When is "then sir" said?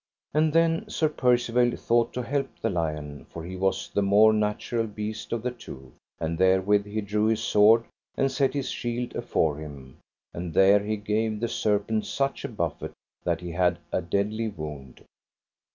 0.51-1.07